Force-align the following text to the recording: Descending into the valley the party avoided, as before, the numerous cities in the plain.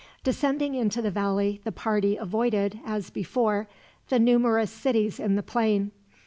Descending 0.23 0.73
into 0.73 0.99
the 0.99 1.11
valley 1.11 1.61
the 1.63 1.71
party 1.71 2.17
avoided, 2.17 2.79
as 2.83 3.11
before, 3.11 3.67
the 4.09 4.17
numerous 4.17 4.71
cities 4.71 5.19
in 5.19 5.35
the 5.35 5.43
plain. 5.43 5.91